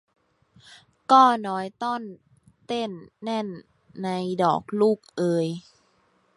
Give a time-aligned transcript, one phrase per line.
[1.11, 2.01] ก็น้อยต้อน
[2.67, 2.91] เต้น
[3.23, 3.47] แน่น
[4.03, 4.07] ใน
[4.41, 5.47] ดอกลูกเอ๋ย